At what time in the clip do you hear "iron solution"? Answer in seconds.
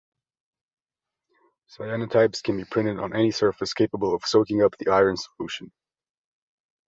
4.89-5.71